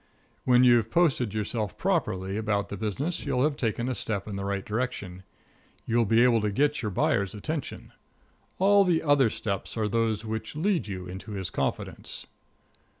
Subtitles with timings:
[0.45, 4.43] When you've posted yourself properly about the business you'll have taken a step in the
[4.43, 5.21] right direction
[5.85, 7.93] you will be able to get your buyer's attention.
[8.57, 12.25] All the other steps are those which lead you into his confidence.